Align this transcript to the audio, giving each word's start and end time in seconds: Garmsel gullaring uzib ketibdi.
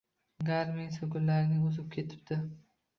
Garmsel 0.47 1.13
gullaring 1.17 1.63
uzib 1.71 1.95
ketibdi. 2.01 2.45